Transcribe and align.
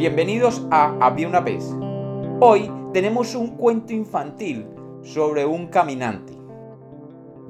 Bienvenidos 0.00 0.66
a 0.70 0.96
Había 0.98 1.28
una 1.28 1.40
vez. 1.40 1.76
Hoy 2.40 2.72
tenemos 2.94 3.34
un 3.34 3.58
cuento 3.58 3.92
infantil 3.92 4.66
sobre 5.02 5.44
un 5.44 5.66
caminante. 5.66 6.32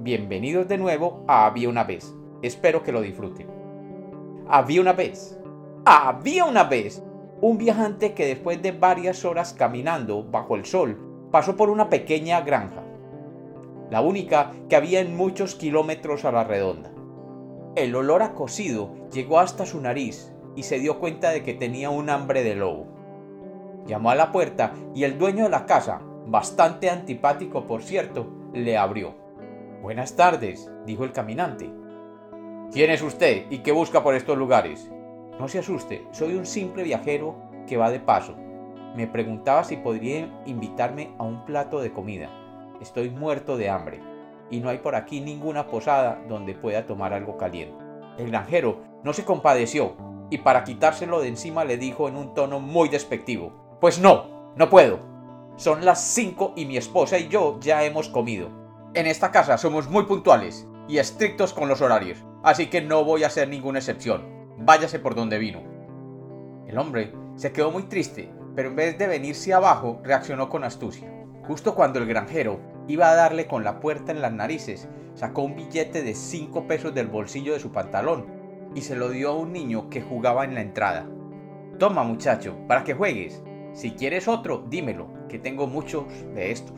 Bienvenidos 0.00 0.66
de 0.66 0.76
nuevo 0.76 1.22
a 1.28 1.46
Había 1.46 1.68
una 1.68 1.84
vez. 1.84 2.12
Espero 2.42 2.82
que 2.82 2.90
lo 2.90 3.02
disfruten. 3.02 3.46
Había 4.48 4.80
una 4.80 4.94
vez. 4.94 5.38
Había 5.84 6.44
una 6.44 6.64
vez 6.64 7.04
un 7.40 7.56
viajante 7.56 8.14
que 8.14 8.26
después 8.26 8.60
de 8.60 8.72
varias 8.72 9.24
horas 9.24 9.54
caminando 9.56 10.24
bajo 10.24 10.56
el 10.56 10.66
sol 10.66 10.98
pasó 11.30 11.56
por 11.56 11.70
una 11.70 11.88
pequeña 11.88 12.40
granja, 12.40 12.82
la 13.92 14.00
única 14.00 14.50
que 14.68 14.74
había 14.74 14.98
en 14.98 15.16
muchos 15.16 15.54
kilómetros 15.54 16.24
a 16.24 16.32
la 16.32 16.42
redonda. 16.42 16.90
El 17.76 17.94
olor 17.94 18.24
a 18.24 18.34
cocido 18.34 18.90
llegó 19.12 19.38
hasta 19.38 19.66
su 19.66 19.80
nariz 19.80 20.32
y 20.56 20.62
se 20.64 20.78
dio 20.78 20.98
cuenta 20.98 21.30
de 21.30 21.42
que 21.42 21.54
tenía 21.54 21.90
un 21.90 22.10
hambre 22.10 22.42
de 22.42 22.54
lobo. 22.54 22.86
Llamó 23.86 24.10
a 24.10 24.14
la 24.14 24.32
puerta 24.32 24.74
y 24.94 25.04
el 25.04 25.18
dueño 25.18 25.44
de 25.44 25.50
la 25.50 25.66
casa, 25.66 26.00
bastante 26.26 26.90
antipático 26.90 27.66
por 27.66 27.82
cierto, 27.82 28.26
le 28.52 28.76
abrió. 28.76 29.14
Buenas 29.82 30.16
tardes, 30.16 30.70
dijo 30.86 31.04
el 31.04 31.12
caminante. 31.12 31.70
¿Quién 32.72 32.90
es 32.90 33.02
usted 33.02 33.46
y 33.50 33.58
qué 33.58 33.72
busca 33.72 34.02
por 34.02 34.14
estos 34.14 34.36
lugares? 34.36 34.90
No 35.38 35.48
se 35.48 35.58
asuste, 35.58 36.06
soy 36.12 36.34
un 36.34 36.46
simple 36.46 36.82
viajero 36.82 37.34
que 37.66 37.76
va 37.76 37.90
de 37.90 38.00
paso. 38.00 38.36
Me 38.94 39.06
preguntaba 39.06 39.64
si 39.64 39.76
podría 39.76 40.42
invitarme 40.46 41.14
a 41.18 41.24
un 41.24 41.44
plato 41.44 41.80
de 41.80 41.92
comida. 41.92 42.28
Estoy 42.80 43.10
muerto 43.10 43.56
de 43.56 43.70
hambre 43.70 44.00
y 44.50 44.60
no 44.60 44.68
hay 44.68 44.78
por 44.78 44.94
aquí 44.94 45.20
ninguna 45.20 45.66
posada 45.66 46.22
donde 46.28 46.54
pueda 46.54 46.86
tomar 46.86 47.12
algo 47.12 47.36
caliente. 47.36 47.76
El 48.18 48.30
granjero 48.30 48.80
no 49.02 49.12
se 49.12 49.24
compadeció 49.24 49.94
y 50.30 50.38
para 50.38 50.64
quitárselo 50.64 51.20
de 51.20 51.28
encima 51.28 51.64
le 51.64 51.76
dijo 51.76 52.08
en 52.08 52.16
un 52.16 52.32
tono 52.34 52.60
muy 52.60 52.88
despectivo, 52.88 53.52
Pues 53.80 53.98
no, 53.98 54.52
no 54.56 54.70
puedo. 54.70 55.00
Son 55.56 55.84
las 55.84 56.00
cinco 56.00 56.52
y 56.56 56.64
mi 56.64 56.76
esposa 56.76 57.18
y 57.18 57.28
yo 57.28 57.58
ya 57.60 57.84
hemos 57.84 58.08
comido. 58.08 58.48
En 58.94 59.06
esta 59.06 59.30
casa 59.30 59.58
somos 59.58 59.90
muy 59.90 60.04
puntuales 60.04 60.66
y 60.88 60.98
estrictos 60.98 61.52
con 61.52 61.68
los 61.68 61.82
horarios, 61.82 62.24
así 62.42 62.66
que 62.68 62.80
no 62.80 63.04
voy 63.04 63.24
a 63.24 63.26
hacer 63.26 63.48
ninguna 63.48 63.80
excepción. 63.80 64.24
Váyase 64.58 64.98
por 64.98 65.14
donde 65.14 65.38
vino. 65.38 65.60
El 66.66 66.78
hombre 66.78 67.12
se 67.34 67.52
quedó 67.52 67.70
muy 67.70 67.84
triste, 67.84 68.30
pero 68.54 68.68
en 68.68 68.76
vez 68.76 68.98
de 68.98 69.06
venirse 69.06 69.52
abajo, 69.52 70.00
reaccionó 70.04 70.48
con 70.48 70.64
astucia. 70.64 71.12
Justo 71.46 71.74
cuando 71.74 71.98
el 71.98 72.06
granjero 72.06 72.60
iba 72.86 73.10
a 73.10 73.14
darle 73.14 73.46
con 73.46 73.64
la 73.64 73.80
puerta 73.80 74.12
en 74.12 74.22
las 74.22 74.32
narices, 74.32 74.88
sacó 75.14 75.42
un 75.42 75.56
billete 75.56 76.02
de 76.02 76.14
cinco 76.14 76.66
pesos 76.66 76.94
del 76.94 77.08
bolsillo 77.08 77.52
de 77.52 77.60
su 77.60 77.72
pantalón 77.72 78.39
y 78.74 78.82
se 78.82 78.96
lo 78.96 79.08
dio 79.10 79.30
a 79.30 79.36
un 79.36 79.52
niño 79.52 79.90
que 79.90 80.02
jugaba 80.02 80.44
en 80.44 80.54
la 80.54 80.60
entrada. 80.60 81.06
Toma 81.78 82.02
muchacho, 82.02 82.56
para 82.68 82.84
que 82.84 82.94
juegues. 82.94 83.42
Si 83.72 83.92
quieres 83.92 84.28
otro, 84.28 84.64
dímelo, 84.68 85.08
que 85.28 85.38
tengo 85.38 85.66
muchos 85.66 86.04
de 86.34 86.50
estos. 86.50 86.76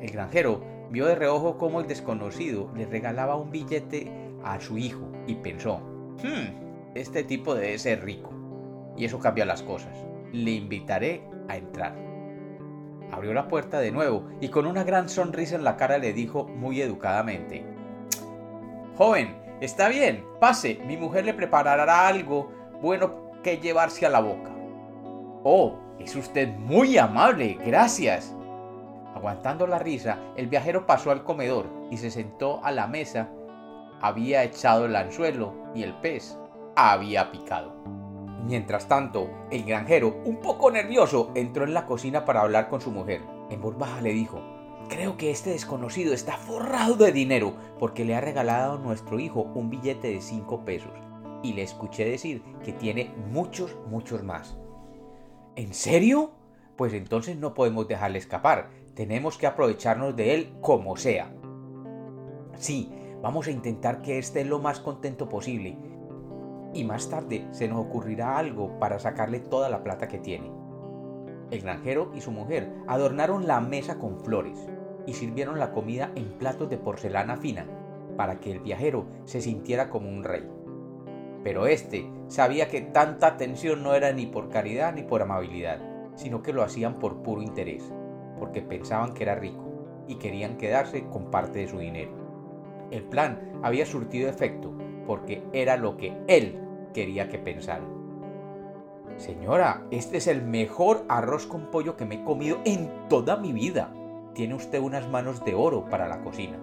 El 0.00 0.10
granjero 0.10 0.62
vio 0.90 1.06
de 1.06 1.14
reojo 1.14 1.58
cómo 1.58 1.80
el 1.80 1.86
desconocido 1.86 2.70
le 2.74 2.86
regalaba 2.86 3.36
un 3.36 3.50
billete 3.50 4.10
a 4.44 4.60
su 4.60 4.78
hijo 4.78 5.06
y 5.26 5.36
pensó, 5.36 5.78
hmm, 6.22 6.94
este 6.94 7.24
tipo 7.24 7.54
debe 7.54 7.78
ser 7.78 8.04
rico. 8.04 8.30
Y 8.96 9.04
eso 9.04 9.18
cambia 9.18 9.44
las 9.44 9.62
cosas. 9.62 9.96
Le 10.32 10.52
invitaré 10.52 11.22
a 11.48 11.56
entrar. 11.56 11.94
Abrió 13.12 13.32
la 13.32 13.48
puerta 13.48 13.78
de 13.78 13.92
nuevo 13.92 14.24
y 14.40 14.48
con 14.48 14.66
una 14.66 14.84
gran 14.84 15.08
sonrisa 15.08 15.54
en 15.54 15.64
la 15.64 15.76
cara 15.76 15.98
le 15.98 16.12
dijo 16.12 16.48
muy 16.48 16.80
educadamente, 16.80 17.64
Joven, 18.96 19.36
Está 19.60 19.88
bien, 19.88 20.22
pase, 20.38 20.80
mi 20.86 20.98
mujer 20.98 21.24
le 21.24 21.32
preparará 21.32 22.06
algo 22.06 22.50
bueno 22.82 23.32
que 23.42 23.56
llevarse 23.56 24.04
a 24.04 24.10
la 24.10 24.20
boca. 24.20 24.50
Oh, 25.44 25.76
es 25.98 26.14
usted 26.14 26.48
muy 26.56 26.98
amable, 26.98 27.58
gracias. 27.64 28.36
Aguantando 29.14 29.66
la 29.66 29.78
risa, 29.78 30.18
el 30.36 30.48
viajero 30.48 30.86
pasó 30.86 31.10
al 31.10 31.24
comedor 31.24 31.66
y 31.90 31.96
se 31.96 32.10
sentó 32.10 32.62
a 32.64 32.70
la 32.70 32.86
mesa. 32.86 33.30
Había 34.02 34.44
echado 34.44 34.84
el 34.84 34.94
anzuelo 34.94 35.54
y 35.74 35.84
el 35.84 35.94
pez 35.94 36.38
había 36.74 37.32
picado. 37.32 37.72
Mientras 38.44 38.86
tanto, 38.88 39.30
el 39.50 39.64
granjero, 39.64 40.20
un 40.26 40.36
poco 40.36 40.70
nervioso, 40.70 41.30
entró 41.34 41.64
en 41.64 41.72
la 41.72 41.86
cocina 41.86 42.26
para 42.26 42.42
hablar 42.42 42.68
con 42.68 42.82
su 42.82 42.90
mujer. 42.90 43.22
En 43.48 43.62
voz 43.62 43.78
baja 43.78 44.02
le 44.02 44.12
dijo, 44.12 44.42
Creo 44.88 45.16
que 45.16 45.30
este 45.30 45.50
desconocido 45.50 46.14
está 46.14 46.36
forrado 46.36 46.94
de 46.94 47.12
dinero 47.12 47.54
porque 47.78 48.04
le 48.04 48.14
ha 48.14 48.20
regalado 48.20 48.74
a 48.74 48.78
nuestro 48.78 49.18
hijo 49.18 49.42
un 49.54 49.68
billete 49.68 50.08
de 50.08 50.20
5 50.20 50.64
pesos 50.64 50.92
y 51.42 51.54
le 51.54 51.62
escuché 51.62 52.04
decir 52.04 52.42
que 52.64 52.72
tiene 52.72 53.12
muchos, 53.30 53.76
muchos 53.88 54.22
más. 54.22 54.56
¿En 55.56 55.74
serio? 55.74 56.30
Pues 56.76 56.92
entonces 56.92 57.36
no 57.36 57.54
podemos 57.54 57.88
dejarle 57.88 58.18
escapar. 58.18 58.70
Tenemos 58.94 59.38
que 59.38 59.46
aprovecharnos 59.46 60.14
de 60.14 60.34
él 60.34 60.56
como 60.60 60.96
sea. 60.96 61.32
Sí, 62.56 62.92
vamos 63.22 63.48
a 63.48 63.50
intentar 63.50 64.02
que 64.02 64.18
esté 64.18 64.44
lo 64.44 64.60
más 64.60 64.80
contento 64.80 65.28
posible. 65.28 65.76
Y 66.74 66.84
más 66.84 67.08
tarde 67.08 67.46
se 67.50 67.68
nos 67.68 67.80
ocurrirá 67.80 68.38
algo 68.38 68.78
para 68.78 68.98
sacarle 68.98 69.40
toda 69.40 69.68
la 69.68 69.82
plata 69.82 70.08
que 70.08 70.18
tiene. 70.18 70.55
El 71.50 71.60
granjero 71.60 72.10
y 72.14 72.20
su 72.20 72.32
mujer 72.32 72.72
adornaron 72.88 73.46
la 73.46 73.60
mesa 73.60 73.98
con 73.98 74.18
flores 74.20 74.68
y 75.06 75.12
sirvieron 75.12 75.58
la 75.58 75.72
comida 75.72 76.10
en 76.16 76.38
platos 76.38 76.68
de 76.68 76.78
porcelana 76.78 77.36
fina 77.36 77.66
para 78.16 78.40
que 78.40 78.50
el 78.50 78.60
viajero 78.60 79.06
se 79.24 79.40
sintiera 79.40 79.88
como 79.88 80.08
un 80.08 80.24
rey. 80.24 80.48
Pero 81.44 81.66
éste 81.66 82.10
sabía 82.26 82.68
que 82.68 82.80
tanta 82.80 83.28
atención 83.28 83.84
no 83.84 83.94
era 83.94 84.12
ni 84.12 84.26
por 84.26 84.48
caridad 84.48 84.92
ni 84.92 85.02
por 85.02 85.22
amabilidad, 85.22 85.80
sino 86.16 86.42
que 86.42 86.52
lo 86.52 86.64
hacían 86.64 86.98
por 86.98 87.22
puro 87.22 87.42
interés, 87.42 87.92
porque 88.40 88.62
pensaban 88.62 89.14
que 89.14 89.22
era 89.22 89.36
rico 89.36 89.64
y 90.08 90.16
querían 90.16 90.56
quedarse 90.56 91.06
con 91.06 91.30
parte 91.30 91.60
de 91.60 91.68
su 91.68 91.78
dinero. 91.78 92.10
El 92.90 93.04
plan 93.04 93.60
había 93.62 93.86
surtido 93.86 94.28
efecto 94.28 94.72
porque 95.06 95.44
era 95.52 95.76
lo 95.76 95.96
que 95.96 96.16
él 96.26 96.58
quería 96.92 97.28
que 97.28 97.38
pensaran. 97.38 97.95
Señora, 99.16 99.82
este 99.90 100.18
es 100.18 100.26
el 100.26 100.42
mejor 100.42 101.04
arroz 101.08 101.46
con 101.46 101.70
pollo 101.70 101.96
que 101.96 102.04
me 102.04 102.16
he 102.16 102.24
comido 102.24 102.58
en 102.64 103.08
toda 103.08 103.36
mi 103.36 103.52
vida. 103.52 103.90
Tiene 104.34 104.54
usted 104.54 104.78
unas 104.78 105.08
manos 105.08 105.42
de 105.44 105.54
oro 105.54 105.88
para 105.88 106.06
la 106.06 106.20
cocina. 106.20 106.58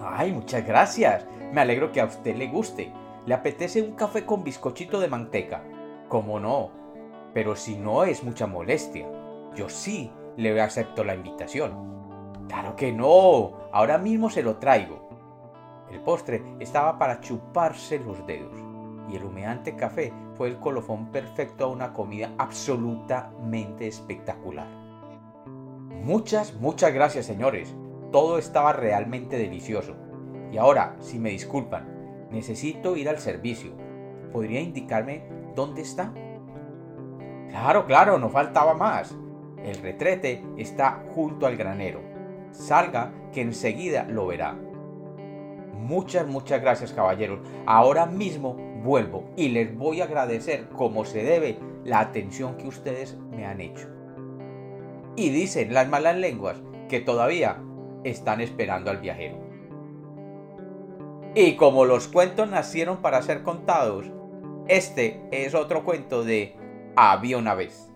Ay, 0.00 0.32
muchas 0.32 0.66
gracias. 0.66 1.26
Me 1.52 1.60
alegro 1.60 1.92
que 1.92 2.00
a 2.00 2.06
usted 2.06 2.36
le 2.36 2.46
guste. 2.46 2.90
¿Le 3.26 3.34
apetece 3.34 3.82
un 3.82 3.92
café 3.92 4.24
con 4.24 4.42
bizcochito 4.42 4.98
de 4.98 5.08
manteca? 5.08 5.62
¿Cómo 6.08 6.40
no? 6.40 6.70
Pero 7.34 7.54
si 7.54 7.76
no 7.76 8.04
es 8.04 8.24
mucha 8.24 8.46
molestia. 8.46 9.06
Yo 9.54 9.68
sí 9.68 10.10
le 10.38 10.58
acepto 10.58 11.04
la 11.04 11.14
invitación. 11.14 12.46
Claro 12.48 12.76
que 12.76 12.92
no. 12.92 13.68
Ahora 13.72 13.98
mismo 13.98 14.30
se 14.30 14.42
lo 14.42 14.56
traigo. 14.56 15.10
El 15.90 16.00
postre 16.00 16.42
estaba 16.60 16.98
para 16.98 17.20
chuparse 17.20 17.98
los 17.98 18.26
dedos 18.26 18.69
y 19.10 19.16
el 19.16 19.24
humeante 19.24 19.76
café 19.76 20.12
fue 20.34 20.48
el 20.48 20.58
colofón 20.58 21.10
perfecto 21.10 21.64
a 21.64 21.68
una 21.68 21.92
comida 21.92 22.32
absolutamente 22.38 23.86
espectacular. 23.86 24.68
Muchas, 26.02 26.54
muchas 26.54 26.94
gracias 26.94 27.26
señores. 27.26 27.74
Todo 28.12 28.38
estaba 28.38 28.72
realmente 28.72 29.36
delicioso. 29.36 29.94
Y 30.50 30.56
ahora, 30.56 30.96
si 31.00 31.18
me 31.18 31.30
disculpan, 31.30 32.28
necesito 32.30 32.96
ir 32.96 33.08
al 33.08 33.18
servicio. 33.18 33.72
¿Podría 34.32 34.60
indicarme 34.60 35.22
dónde 35.54 35.82
está? 35.82 36.12
Claro, 37.50 37.86
claro, 37.86 38.18
no 38.18 38.28
faltaba 38.30 38.74
más. 38.74 39.14
El 39.64 39.76
retrete 39.82 40.42
está 40.56 41.04
junto 41.14 41.46
al 41.46 41.56
granero. 41.56 42.00
Salga 42.50 43.12
que 43.32 43.42
enseguida 43.42 44.04
lo 44.04 44.26
verá. 44.26 44.56
Muchas, 45.74 46.26
muchas 46.26 46.60
gracias 46.60 46.92
caballeros. 46.92 47.40
Ahora 47.66 48.06
mismo 48.06 48.56
vuelvo 48.82 49.30
y 49.36 49.48
les 49.48 49.76
voy 49.76 50.00
a 50.00 50.04
agradecer 50.04 50.68
como 50.70 51.04
se 51.04 51.22
debe 51.22 51.58
la 51.84 52.00
atención 52.00 52.56
que 52.56 52.68
ustedes 52.68 53.16
me 53.30 53.46
han 53.46 53.60
hecho. 53.60 53.88
Y 55.16 55.30
dicen 55.30 55.74
las 55.74 55.88
malas 55.88 56.16
lenguas 56.16 56.56
que 56.88 57.00
todavía 57.00 57.62
están 58.04 58.40
esperando 58.40 58.90
al 58.90 58.98
viajero. 58.98 59.38
Y 61.34 61.56
como 61.56 61.84
los 61.84 62.08
cuentos 62.08 62.48
nacieron 62.48 62.98
para 62.98 63.22
ser 63.22 63.42
contados, 63.42 64.06
este 64.66 65.20
es 65.30 65.54
otro 65.54 65.84
cuento 65.84 66.24
de 66.24 66.56
Había 66.96 67.38
una 67.38 67.54
vez. 67.54 67.89